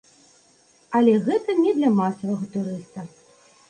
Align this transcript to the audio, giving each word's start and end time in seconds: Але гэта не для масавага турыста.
Але 1.01 1.13
гэта 1.29 1.57
не 1.63 1.77
для 1.79 1.89
масавага 2.01 2.53
турыста. 2.59 3.11